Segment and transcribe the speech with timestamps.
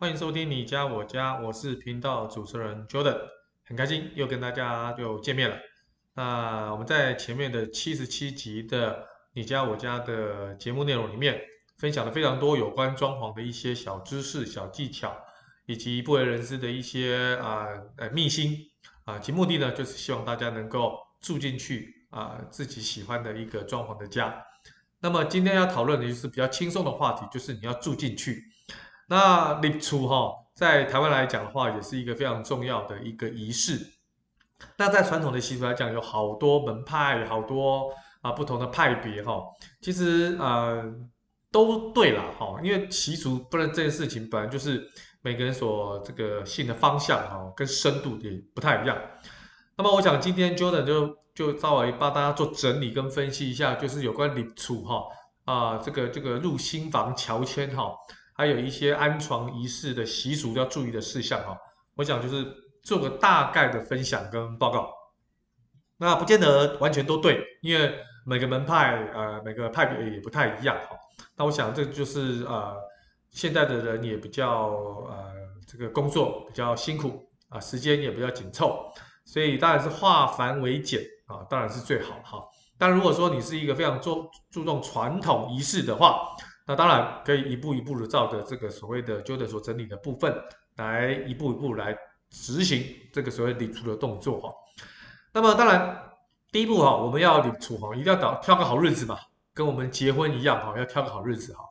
[0.00, 3.18] 欢迎收听你家我家，我是频道主持人 Jordan，
[3.64, 5.56] 很开心又跟大家又见面了。
[6.14, 11.40] 那我们在前面的七十七集的你家我家的节目内容里面，
[11.78, 15.16] 分享了非常多有关装潢的一些小知识、小技巧，
[15.66, 18.56] 以及不为人知的一些啊呃秘辛
[19.04, 24.40] 啊，其目的呢就是希望大家能够住进去啊自己喜欢的一个装潢的家。
[25.00, 28.44] 那么今天要讨论的就是比较轻松的话题，就是你要住进去。
[29.08, 33.94] 那入厝哈，在台湾来讲的话，也是一个非常重要的一个仪式。
[34.76, 37.90] 那在传统的习俗来讲，有好多门派，好多
[38.20, 39.42] 啊不同的派别哈。
[39.80, 40.84] 其实呃
[41.50, 44.86] 都对啦哈，因为习俗不然这件事情本来就是
[45.22, 48.98] 每个人所这个信的方向哈，跟深度也不太一样。
[49.76, 55.04] 那么我想今天 Jordan 就就稍微帮大家做整理跟分析一下，就是有关入厝哈
[55.44, 57.94] 啊这个这个入新房乔迁哈。
[58.38, 61.58] 还有一些安床仪式的习俗要注意的事项哈，
[61.96, 62.46] 我想就是
[62.84, 64.94] 做个大概的分享跟报告。
[65.96, 70.96] 那不见得完全都对，因为每个门派呃每个派别也不太一样哈。
[71.36, 72.76] 那我想这就是呃
[73.30, 74.68] 现在的人也比较
[75.08, 75.32] 呃
[75.66, 78.92] 这个工作比较辛苦啊，时间也比较紧凑，
[79.24, 82.44] 所以当然是化繁为简啊，当然是最好哈。
[82.78, 86.36] 但如果说你是一个非常注注重传统仪式的话，
[86.68, 90.38] 那当然可以一步一步的照着这个所谓的 Jordan 所整理的部分，
[90.76, 91.96] 来一步一步来
[92.28, 94.52] 执行这个所谓入厝的动作哈。
[95.32, 95.98] 那么当然
[96.52, 99.18] 第一步哈，我们要入厝哈，一定要找挑个好日子嘛，
[99.54, 101.64] 跟我们结婚一样哈，要挑个好日子哈。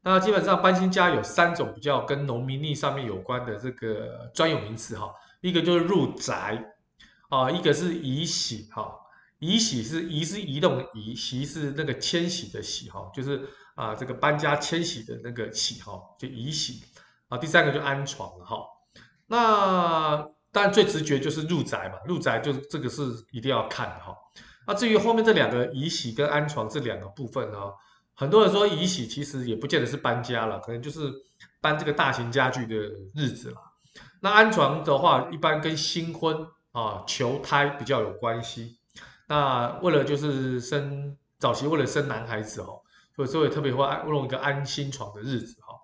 [0.00, 6.72] 那基本上搬新家有三种比较跟农民历上面有关的这个专有名词哈，一个就是入宅
[7.28, 8.90] 啊，一个是移徙哈，
[9.40, 13.46] 移徙是移是移动的移，徙是那个迁徙的徙哈，就是。
[13.74, 16.82] 啊，这个搬家迁徙的那个徙哈，就移徙
[17.28, 17.38] 啊。
[17.38, 18.58] 第三个就安床了哈。
[19.26, 20.16] 那
[20.50, 24.14] 当然最直觉就是入宅嘛，入宅就这个是一定要看的哈。
[24.66, 27.58] 那至于后面这两个移徙跟安床这两个部分呢，
[28.14, 31.10] 很多人说移徙其实也不见得是搬家了，可能就是
[31.60, 32.76] 搬这个大型家具的
[33.14, 33.56] 日子了。
[34.20, 38.78] 那安床的话，一般跟新婚啊求胎比较有关系。
[39.28, 42.81] 那为了就是生早期为了生男孩子哦。
[43.14, 45.74] 所以说也特别会安弄一个安心床的日子哈。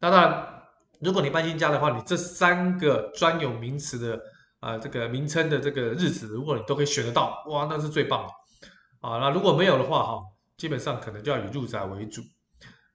[0.00, 0.62] 那当然，
[1.00, 4.20] 如果你搬新家的话，你这三个专有名词的
[4.60, 9.18] 啊、这个名称的这个日子，如果你都可以选得到，哇，那是最棒的啊。
[9.18, 10.22] 那如果没有的话哈，
[10.56, 12.22] 基本上可能就要以入宅为主。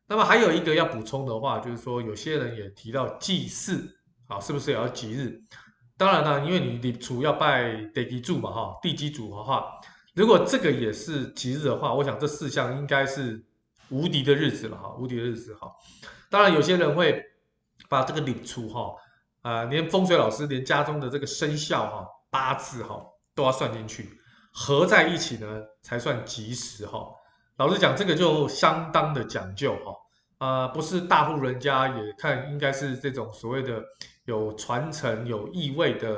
[0.07, 3.87] 那么还有一个要补充的话，就是说有些人也提到祭祀
[4.27, 5.39] 啊，是不是也要吉日？
[5.97, 9.65] 当然呢，因为你你主要拜地基主嘛哈，地基主的话，
[10.15, 13.43] 如果这个也是吉日的话，我想这四项应该是。
[13.89, 15.71] 无敌的日子了哈，无敌的日子哈。
[16.29, 17.23] 当然，有些人会
[17.87, 18.93] 把这个领出哈，
[19.41, 24.09] 啊，连风水老师连家中的这个生肖哈、八字哈都要算进去，
[24.53, 27.07] 合在一起呢才算吉时哈。
[27.57, 33.83] 老实讲，这个就相当的讲究哈，啊，不是大户人家也看，应该是这种所谓的
[34.25, 36.15] 有传承、有意味的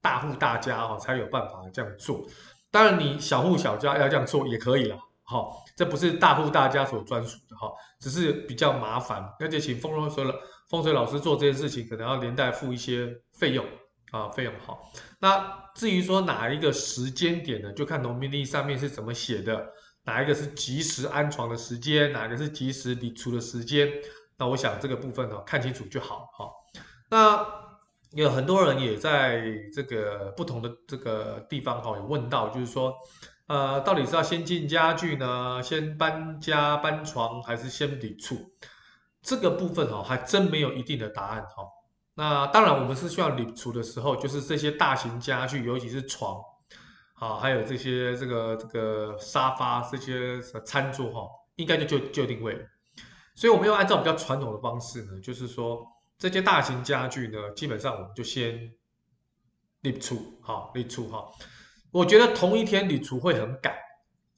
[0.00, 2.26] 大户大家哈才有办法这样做。
[2.70, 4.98] 当然，你小户小家要这样做也可以了。
[5.28, 10.32] 好，这不是大户大家所专属的哈，只是比较麻烦，而且请风水了
[10.68, 13.66] 风水老师做这件事情，可能要连带付一些费用
[14.12, 14.88] 啊，费用好。
[15.18, 19.66] 那至于说哪一个时间点呢，就看农民历上面是怎么写的，
[20.04, 23.90] 哪一个是及时安床的时间，哪一个是及时入厝的时间，
[24.38, 26.48] 那我想这个部分呢，看清楚就好哈。
[27.10, 27.44] 那
[28.12, 29.42] 有很多人也在
[29.74, 32.94] 这个不同的这个地方哈，有问到，就是说。
[33.46, 38.36] 呃，到底是要先进家具呢，先搬家搬床，还是先入厝？
[39.22, 41.64] 这个部分哈、还真没有一定的答案哈、
[42.14, 46.40] 那当然，我们是需要入厝的时候，就是这些大型家具，尤其是床，
[47.14, 52.56] 啊，还有这些这个这个沙发、这些餐桌哈、哦，应该就就就定位。
[53.34, 55.86] 所以我们要按照比较传统的方式呢，就是说
[56.18, 58.72] 这些大型家具呢，基本上我们就先
[59.82, 61.26] 入厝，好，入厝哈。
[61.90, 63.74] 我觉得同一天入厝会很赶，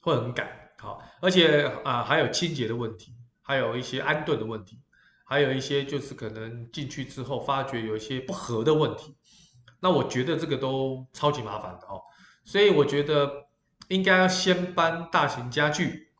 [0.00, 0.48] 会很赶，
[0.78, 3.12] 好，而且啊还有清洁的问题，
[3.42, 4.80] 还有一些安顿的问题，
[5.24, 9.16] 还有一些就是可能进去之后发觉有一些不合的问题，
[9.80, 12.00] 那我觉得这个都超级麻烦的哦，
[12.44, 13.48] 所以我觉得
[13.88, 16.12] 应该要先搬大型家具，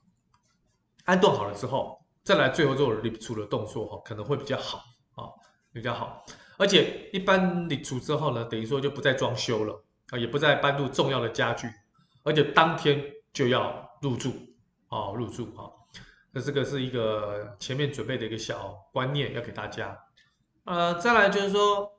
[1.04, 4.78] 安顿好了之后，再来最后做入厝的动作哈，可能会比较好
[5.14, 5.30] 啊，
[5.72, 6.24] 比较好，
[6.56, 9.84] 而且一般入厝之后呢，等于说就不再装修了。
[10.10, 11.68] 啊，也不再搬入重要的家具，
[12.22, 13.02] 而且当天
[13.32, 14.32] 就要入住，
[14.88, 15.68] 啊，入住啊，
[16.32, 19.98] 那这个是一个前面准备的一个小观念，要给大家。
[20.64, 21.90] 呃，再来就是说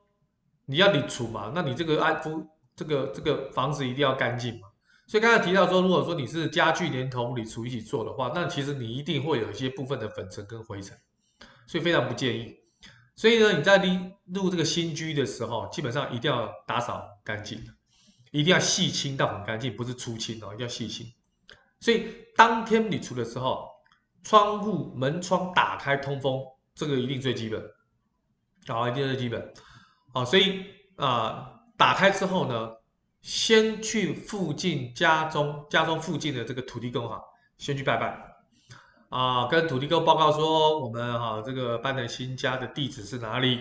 [0.66, 2.46] 你要理储嘛，那你这个安夫
[2.76, 4.68] 这个这个房子一定要干净嘛。
[5.06, 10.96] 所以刚才提到说，如果说你是家具连同理储一起做的话，那其实你一定会有一些部分的粉尘跟灰尘，
[11.66, 12.56] 所以非常不建议。
[13.16, 13.76] 所以呢，你在
[14.32, 17.60] 入这个新居的时候，基本上一定要打扫干净，
[18.30, 21.06] 一定要细清到很干净，不是粗清哦，一定要细清。
[21.80, 22.06] 所以
[22.36, 23.68] 当天你除的时候，
[24.22, 26.42] 窗户门窗打开通风，
[26.74, 27.62] 这个一定最基本，
[28.66, 29.52] 好，一定是基本。
[30.12, 30.64] 好，所以
[30.96, 32.70] 啊、打开之后呢，
[33.22, 37.20] 先去附近家中家中附近的这个土地公哈，
[37.56, 38.36] 先去拜拜
[39.08, 43.58] 啊，跟土地公报告说我们哈这个搬的新家的地址是哪里，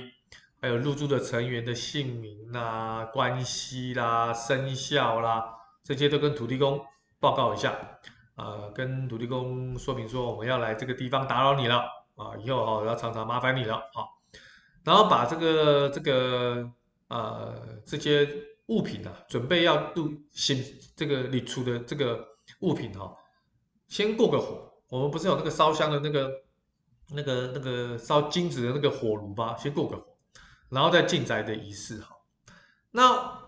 [0.61, 5.53] 还有入住的成员的姓名啦、关系啦、生肖啦，
[5.83, 6.79] 这些都跟土地公
[7.19, 7.99] 报告一下
[8.35, 11.77] 啊，跟土地公说明说我们要来这个地方打扰你了
[12.15, 14.05] 啊，以后哈要常常麻烦你了啊，
[14.83, 16.69] 然后把这个这个
[17.07, 18.27] 呃这些。
[18.69, 20.63] 物品啊，准备要入新
[20.95, 22.23] 这个你出的这个
[22.59, 23.11] 物品哈、
[23.87, 24.71] 先过个火。
[24.89, 26.31] 我们不是有那个烧香的那个、
[27.15, 29.57] 那个、那个烧金纸的那个火炉吗？
[29.57, 30.05] 先过个火，
[30.69, 32.15] 然后再进宅的仪式哈。
[32.91, 33.39] 那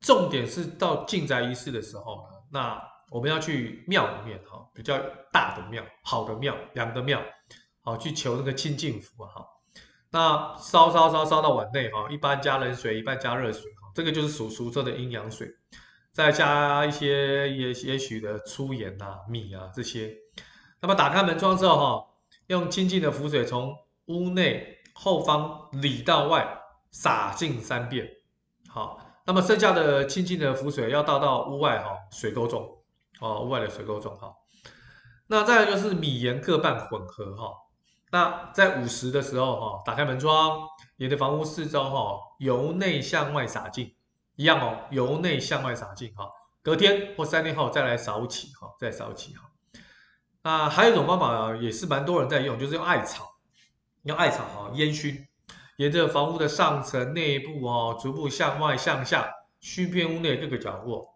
[0.00, 4.98] 重点是到进宅仪式的时候呢，那我们要去庙里面哈，比较
[5.32, 7.22] 大的庙、好的庙、良的庙，
[7.82, 9.44] 好去求那个清净福哈。
[10.10, 13.62] 那烧烧烧烧到碗内哈，一半加冷水，一半加热水。
[13.92, 15.48] 这个就是属俗称的阴阳水，
[16.12, 20.16] 再加一些也也许的粗盐啊、米啊这些。
[20.80, 22.06] 那么打开门窗之后，哈，
[22.46, 23.76] 用清净的符水从
[24.06, 26.60] 屋内后方里到外
[26.90, 28.08] 洒净三遍。
[28.68, 32.68] 好，那么剩下的清净的浮水要倒到屋外哈水沟中，
[33.20, 34.32] 哦，屋外的水沟中哈。
[35.26, 37.52] 那再来就是米盐各半混合哈。
[38.12, 40.58] 那在午时的时候哈，打开门窗。
[40.96, 43.90] 你的房屋四周哈，由内向外洒净，
[44.36, 46.28] 一样哦，由内向外洒净哈。
[46.60, 49.48] 隔天或三天后再来扫起哈，再扫起哈。
[50.42, 53.29] 那，还有一种方法也是蛮多人在用，就是用艾草，
[54.04, 55.26] 用艾草哈烟熏，
[55.76, 59.30] 沿着房屋的上层、内部哦，逐步向外向下
[59.60, 61.06] 熏遍屋内各个角落。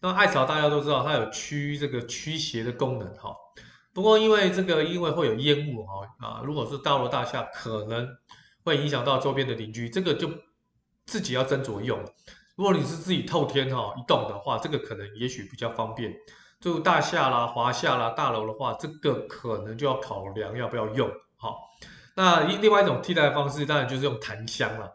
[0.00, 3.34] 那艾草大家都知道，它有驱这个驱邪的功能哈。
[3.92, 8.08] 不过因为这个，因为会有烟雾哈啊，如果是大楼大厦，可能。
[8.66, 10.28] 会影响到周边的邻居，这个就
[11.04, 12.04] 自己要斟酌用。
[12.56, 16.12] 如果你是自己透天哈一栋的话，这个可能也许比较方便。
[16.58, 21.08] 就大厦啦、华厦啦、大楼的话，这个可能就要考量要不要用。
[21.36, 21.60] 好，
[22.16, 24.90] 那另外一种替代的方式，当然就是用檀香了。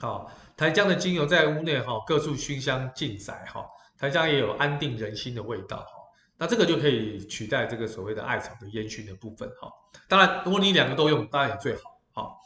[0.00, 3.64] 好，檀香的精油在屋内哈各处熏香进宅哈，
[3.96, 5.92] 檀香也有安定人心的味道哈。
[6.36, 9.72] 那这个就可以取代这个所谓的艾草的烟熏的部分哈。
[10.08, 11.82] 当然，如果你两个都用，当然也最好。
[12.12, 12.40] 好，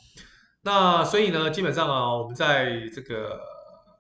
[0.61, 3.41] 那所以呢，基本上啊，我们在这个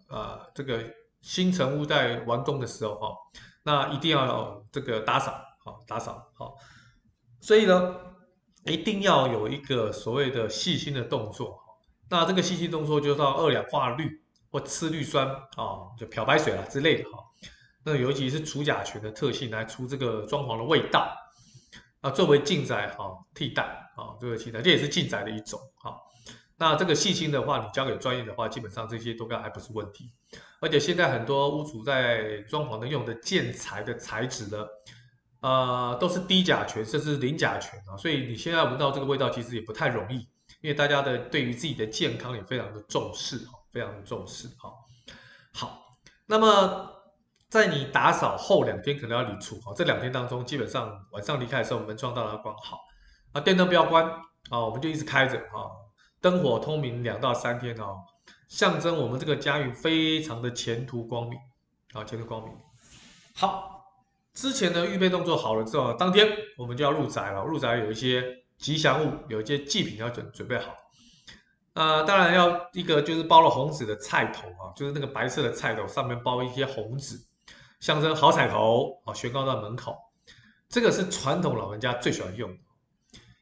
[0.08, 0.84] 呃这个
[1.22, 3.16] 新成屋在完工的时候哈，
[3.64, 6.54] 那一定要这个打扫，好打扫好，
[7.40, 7.96] 所以呢，
[8.64, 11.58] 一定要有一个所谓的细心的动作。
[12.08, 17.18] 那这个细心动作就到二氧化氯或次氯酸啊，就漂白水啊之类的哈。
[17.84, 21.16] 那尤其是除甲醛的特性来除这个装潢的味道。
[22.00, 23.62] 啊，作为进宅哈替代
[23.94, 25.94] 啊，这个替代这也是进宅的一种哈。
[26.56, 30.10] 那这个细心的话，你交给专业的话，基本上这些都该还不是问题。
[30.60, 34.66] 而且现在很多屋主在装潢的用的建材的材质呢，
[35.40, 40.18] 呃，都是低甲醛甚至零甲醛啊，所以你现在闻到这个味道其实也不太容易，
[40.60, 44.72] 因为大家的对于自己的健康也非常的重视哈，非常的重视哈。
[45.52, 45.82] 好，
[46.26, 46.96] 那么。
[47.50, 52.78] 在你打扫后两天可能要离除哈，这两天当中基本上晚上离开的时候门窗都要关好，
[53.32, 54.06] 啊电灯不要关
[54.50, 55.66] 啊，我们就一直开着啊，
[56.20, 57.96] 灯火通明两到三天哦，
[58.46, 61.36] 象征我们这个家运非常的前途光明
[61.92, 62.52] 啊，前途光明。
[63.34, 63.69] 好，
[64.34, 68.24] 之前的预备动作好了之后，当天我们就要入宅了，入宅有一些
[68.58, 70.74] 吉祥物，有一些祭品要准准备好，
[71.74, 77.18] 啊当然要一个就是包了红纸的菜头啊，就是那个白色的菜头上面包一些红纸。
[77.80, 79.96] 象征好彩头啊，悬挂在门口，
[80.68, 82.58] 这个是传统老人家最喜欢用的。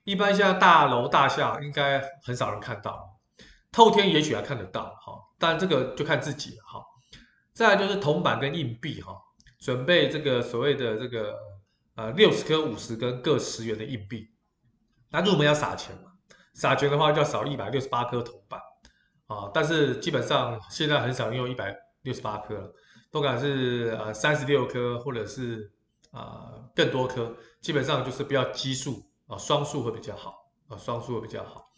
[0.04, 3.18] 一般像大楼大厦应该很少人看到，
[3.72, 6.80] 透天也许还看得到哈，但这个就看自己了哈。
[7.52, 9.12] 再来就是铜板跟硬币哈，
[9.58, 11.36] 准备这个所谓的这个
[11.96, 14.28] 呃六十颗、五十根各十元的硬币。
[15.10, 16.12] 那入门要撒钱嘛，
[16.54, 18.60] 撒钱的话就要少一百六十八颗铜板
[19.26, 22.72] 啊，但是基本上现在很少用一百六十八颗了。
[23.10, 25.72] 不管是呃三十六颗，或者是
[26.10, 31.70] 啊、呃、更多颗，基本上就是不要奇数啊，双数会比较好啊，双数会比较好。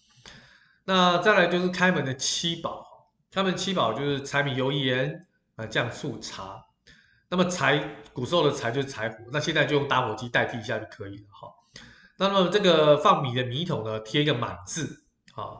[0.84, 6.66] 那再来就是开门的七宝，开门七宝就是柴米油盐啊酱醋茶。
[7.30, 7.78] 那么柴，
[8.12, 11.48] 古时候的柴就是柴火，那现在就用打火机代替一下就可以了哈。
[12.18, 15.56] 那么这个放米的米桶呢，贴一个满字啊。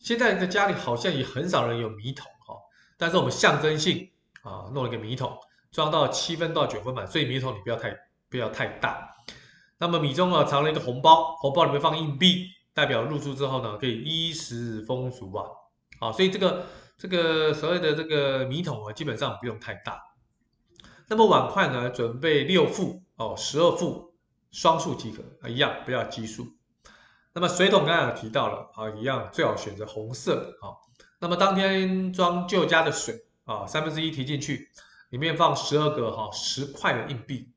[0.00, 2.56] 现在的家里好像也很少人有米桶哈，
[2.98, 4.10] 但是我们象征性
[4.42, 5.32] 啊弄了一个米桶，
[5.70, 7.96] 装到七分到九分满，所以米桶你不要太
[8.28, 9.08] 不要太大。
[9.78, 15.46] 那么米中啊藏了一个红包，红包里面放硬币，代表入住之后呢可以衣食丰足啊。
[16.00, 16.66] 好，所以这个
[16.98, 20.00] 这个所谓的这个米桶啊，基本上不用太大。
[21.12, 24.14] 那么碗筷呢，准备六副哦，十二副
[24.50, 26.46] 双数即可啊，一样不要奇数。
[27.34, 30.72] 那么水桶刚才有提到了啊，一样最好选择红色的啊。
[31.20, 33.14] 那么当天装旧家的水
[33.44, 34.70] 啊，三分之一提进去，
[35.10, 37.52] 里面放十二个哈十块的硬币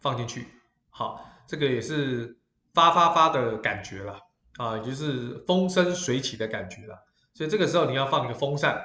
[0.00, 0.48] 放进去，
[0.88, 2.38] 好，这个也是
[2.72, 4.18] 发发发的感觉了
[4.56, 6.96] 啊，也就是风生水起的感觉了。
[7.34, 8.82] 所以这个时候你要放一个风扇，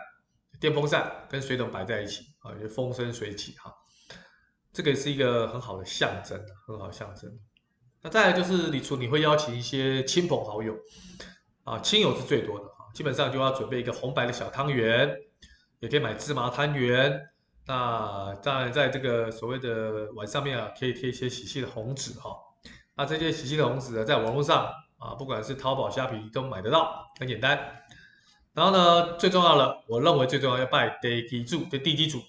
[0.59, 3.73] 电风扇跟水桶摆在一起啊，就风生水起哈。
[4.79, 7.29] 这个是一个很好的象征，很好的象征。
[8.01, 10.73] 那再来就是礼厨，你会邀请一些亲朋好友
[11.65, 15.13] 啊，亲友是最多的，基本上就要准备一个红白的小汤圆，
[15.81, 17.27] 也可以买芝麻汤圆。
[17.67, 22.33] 那当然，在这个所谓的碗上面啊，可以贴一些喜气的红纸哈。
[22.95, 24.65] 那这些喜气的红纸呢，在网络上
[24.97, 27.83] 啊，不管是淘宝、虾皮都买得到，很简单。
[28.53, 32.21] 然后呢，最重要的，我认为最重要要拜地基主，就地基主。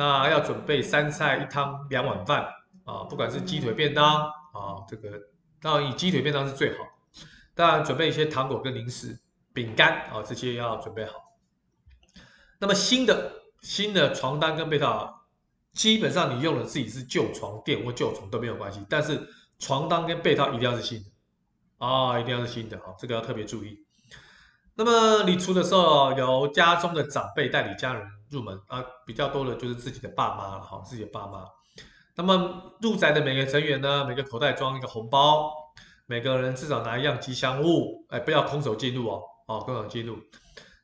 [0.00, 2.48] 那要准备三菜一汤两碗饭
[2.86, 5.10] 啊，不管是鸡腿便当啊，这个
[5.60, 6.84] 当然以鸡腿便当是最好。
[7.54, 9.20] 当然准备一些糖果跟零食、
[9.52, 11.36] 饼干啊，这些要准备好。
[12.58, 13.30] 那么新的
[13.60, 15.26] 新的床单跟被套，
[15.74, 19.20] 基本上你用的自己是旧床垫或旧床都没有关系，但是
[19.58, 23.84] 床单跟被套一定要是新的啊，一定要是新的啊，这个要特别注意。
[24.76, 31.44] 那么你出的时候，由家中的长辈代理家人入门啊，比较多的就是自己的爸妈了哈，自己的爸妈。
[32.16, 35.52] 那么入宅的每个成员呢，每个口袋装一个红包，
[36.06, 40.18] 每个人至少拿一样吉祥物，哎，不要空手进入哦，哦，空手进入。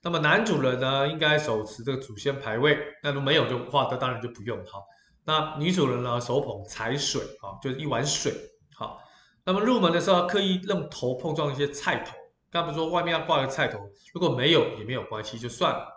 [0.02, 4.80] 那么男主人呢，应该手持这个祖先牌位，那如果没有就话，那当然就不用哈。
[5.24, 8.32] 那女主人呢，手捧财水啊，就是一碗水。
[8.74, 9.00] 好，
[9.44, 12.16] 那么入门的时候，刻意用头碰撞一些菜头。
[12.48, 13.80] 刚不是说外面要挂个菜头，
[14.14, 15.95] 如果没有也没有关系，就算了。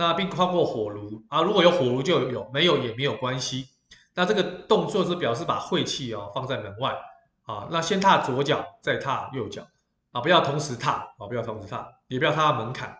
[0.00, 3.68] 那并跨过火炉啊，如果有火炉就有，没有也没有关系。
[4.14, 6.98] 那这个动作是表示把晦气哦放在门外
[7.44, 7.68] 啊。
[7.70, 9.66] 那先踏左脚，再踏右脚
[10.12, 12.96] 啊，不要同时踏啊，不要同时踏，也不要踏门槛。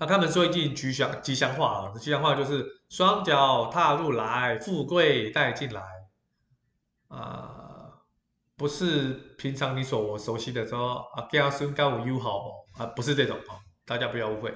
[0.00, 5.82] 那他们说一句吉祥吉祥话啊，吉祥话就是双脚踏入来，富贵带进来
[7.06, 7.54] 啊。
[8.56, 13.54] 不是平常你所我熟悉的说啊，家孙跟我友好啊，不是这种啊，
[13.86, 14.52] 大家不要误会，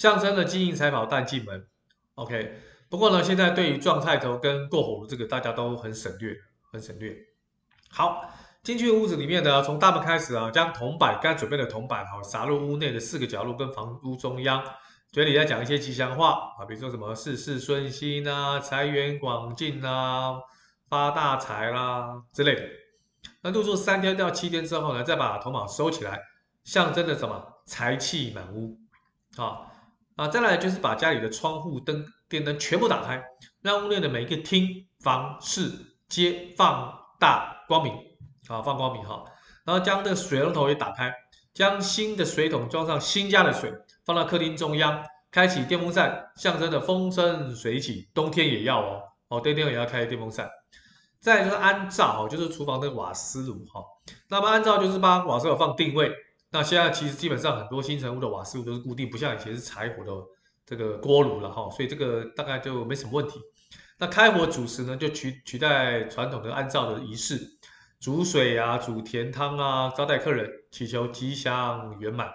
[0.00, 1.66] 象征的金银财宝带进门。
[2.14, 6.34] OK，不过呢，现在对于撞菜头跟过火炉这个，大家都很省略，
[6.72, 7.14] 很省略。
[7.90, 8.24] 好，
[8.62, 14.64] 进去屋子里面呢，从大门开始啊，将铜板刚准备的铜板哈，撒入屋内的四个角落跟房屋中央，
[15.12, 20.40] 嘴里在讲一些吉祥话啊，比如说什么事事顺心啊，财源广进啊，
[20.88, 22.62] 发大财啦、啊、之类的。
[23.42, 26.18] 那入住三天到七天之后呢，再把铜板收起来，
[26.64, 27.44] 象征着什么？
[27.66, 28.78] 财气满屋。
[29.36, 29.66] 啊
[30.20, 33.24] 啊，再来就是把家里的窗户灯、电灯全部打开，
[33.62, 35.72] 让屋内的每一个厅、房、室、
[36.10, 37.94] 街放大光明。
[38.46, 39.24] 啊，放光明哈。
[39.64, 41.10] 然后将这个水龙头也打开，
[41.54, 43.72] 将新的水桶装上新家的水，
[44.04, 48.06] 放到客厅中央，开启电风扇，象征着风生水起。
[48.12, 50.46] 冬天也要哦，哦，冬天也要开电风扇。
[51.18, 53.82] 再就是安灶，就是厨房的瓦斯炉哈。
[54.28, 56.12] 那么安灶就是把瓦斯炉放定位。
[56.52, 60.12] 那现在其实基本上很多新成屋的瓦斯炉都是固定，不像以前是柴火的
[60.66, 61.70] 这个锅炉了哈。
[61.70, 63.40] 所以这个大概就没什么问题。
[63.98, 67.38] 那开火主食呢，就取取代传统的按灶的仪式，
[68.00, 72.28] 煮水啊，煮甜汤啊，招待客人，祈求吉祥圆满。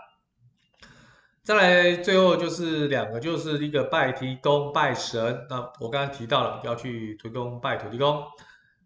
[1.44, 5.46] 再来最后就是两个，就是一个拜提公拜神。
[5.50, 8.24] 那我刚刚提到了要去土地公拜土地公。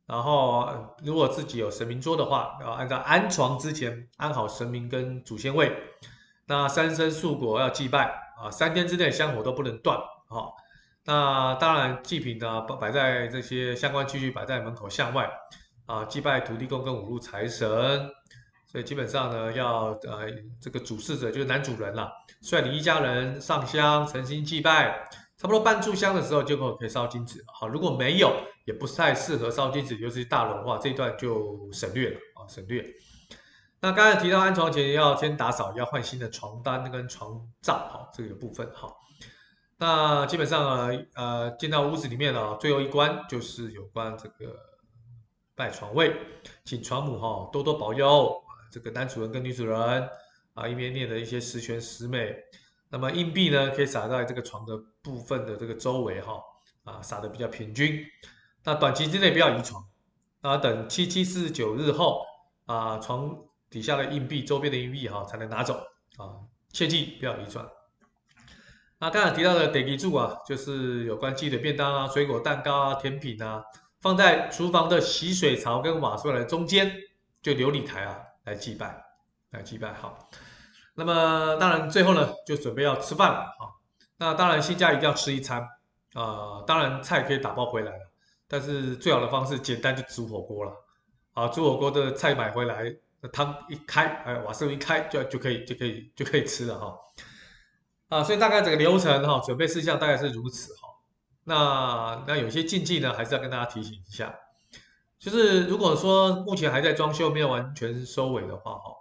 [0.10, 0.68] 然后，
[1.04, 5.72] 如果自己有神明桌的话，要按照安床之前安好神明跟祖先位。
[6.48, 8.12] 那三牲素果要祭拜
[8.42, 10.50] 啊，三天之内香火都不能断啊。
[11.06, 15.30] 那当然祭品呢，摆在这些相关器具摆在门口向外
[15.86, 18.10] 啊，祭拜土地公跟五路财神。
[18.66, 20.28] 所以基本上呢，要呃
[20.60, 22.12] 这个主事者就是男主人了，
[22.42, 25.08] 率领一家人上香诚心祭拜。
[25.39, 28.29] 差不多半炷香的时候就可以烧金纸，好，如果没有，
[28.65, 32.86] 也不太适合烧金纸，尤其是大龙的话，这一段就省略了啊，省略。
[33.79, 38.93] 那刚才提到安床前要先打扫，要换新的床单跟床罩，哈，这个部分哈。
[39.77, 44.53] 那基本上呢，呃，进到屋子里面了，最后一关就是有关这个
[45.55, 46.13] 拜床位，
[46.65, 48.36] 请床母哈多多保佑
[48.69, 50.10] 这个男主人跟女主人
[50.53, 52.36] 啊，一边念的一些十全十美。
[52.91, 56.41] 那么硬币呢，可以撒在这个床的部分的这个周围哈，
[56.84, 58.06] 啊，撒的比较平均。
[58.63, 59.84] 那短期之内不要移床，
[60.41, 62.24] 啊，等七七四十九日后
[62.65, 63.36] 啊，床
[63.70, 65.75] 底下的硬币、周边的硬币哈才能拿走
[66.18, 67.65] 啊，切记不要移转。
[69.00, 73.63] 那刚才提到的地基主啊，就是有关鸡腿便当啊、水果蛋糕啊、甜品啊，
[74.01, 76.91] 放在厨房的洗水槽跟瓦斯的中间，
[77.41, 79.01] 就琉璃台啊来祭拜，
[79.51, 80.29] 来祭拜好。
[80.96, 83.78] 那么当然最后呢，就准备要吃饭了啊。
[84.20, 85.62] 那当然新家一定要吃一餐
[86.14, 87.94] 啊，当然菜可以打包回来，
[88.48, 90.74] 但是最好的方式简单就煮火锅了
[91.34, 91.48] 啊。
[91.48, 96.98] 煮火锅的菜买回来，那汤一开，哎，瓦斯炉一开就就可以就可以就可以吃了哈。
[98.10, 100.90] 啊，所以大概整个流程哈，准备事项大概是如此哈。
[101.46, 104.36] 那那有些禁忌呢，还是要跟大家提醒一下，
[105.18, 108.96] 就是如果说目前还在装修没有完全收尾的话哈，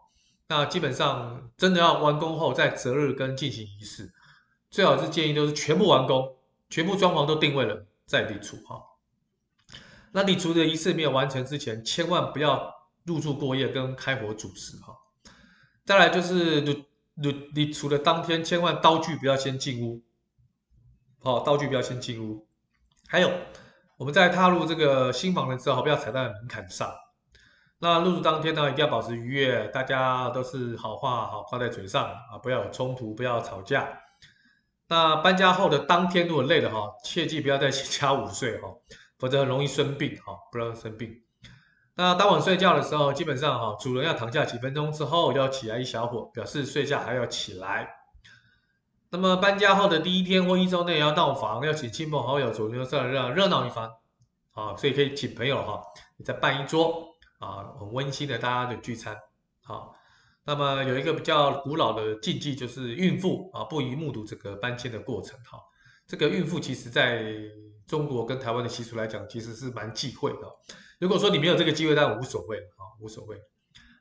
[0.49, 4.13] 那基本上真的要完工后再择日跟进行仪式，
[4.71, 6.37] 最好是建议都是全部完工，
[6.69, 8.83] 全部装潢都定位了再立厨哈。
[10.13, 14.95] 那立厨的仪式没有完成之前，千万不要入住过夜跟开火煮食哈。
[15.85, 16.87] 再来就是。
[17.21, 20.01] 你你除了当天千万刀具不要先进屋，
[21.19, 22.47] 好，刀具不要先进屋。
[23.09, 23.29] 还有，
[23.97, 26.95] 我们在踏入这个新房的时候，不要踩在门槛上。
[27.81, 33.99] 那入住当天呢，一定要保持愉悦，大家都是好话好挂在嘴上啊，不要有冲突，不要吵架。
[34.88, 38.75] 那搬家后的当天如果累了哈，切记不要在新家午睡哈，
[39.19, 41.23] 否则很容易生病哈，不要生病。
[41.95, 47.89] 那当晚睡觉的时候，基本上哈，主人要躺下几分钟之后，要起来一小会，表示睡觉还要起来。
[49.10, 53.91] 那么搬家后的第一天或一周内要到访，要请亲朋好友走进来让热闹一番
[54.52, 55.82] 啊，所以可以请朋友哈，
[56.17, 57.08] 你再办一桌
[57.41, 59.17] 啊，很温馨的大家的聚餐。
[59.65, 59.95] 好，
[60.49, 65.61] 那么有一个比较古老的禁忌，就是孕妇啊不宜目睹这个搬迁的过程哈。
[66.06, 67.34] 这个孕妇其实在
[67.87, 70.39] 中国跟台湾的习俗来讲，其实是蛮忌讳的。
[71.00, 73.39] 如果说你没有这个机会，但无所谓啊，无所谓。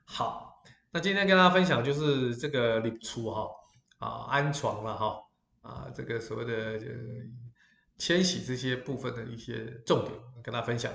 [0.05, 3.49] 好，那今天跟大家分享就是这个立厨哈
[3.97, 5.19] 啊安床了哈
[5.62, 6.79] 啊这个所谓的
[7.97, 10.93] 迁徙这些部分的一些重点跟大家分享，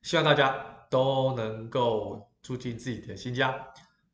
[0.00, 3.54] 希望大家都能够住进自己的新家，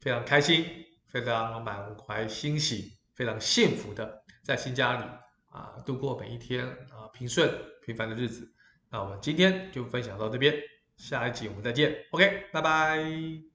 [0.02, 0.66] 非常开心，
[1.06, 5.04] 非常满怀欣喜，非常幸福的在新家里
[5.48, 7.48] 啊度过每一天啊平顺
[7.86, 8.52] 平凡的日子。
[8.90, 10.52] 那我们今天就分享到这边。
[10.96, 13.51] 下一集我们再见，OK，拜拜。